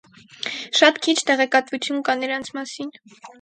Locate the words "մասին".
2.59-2.91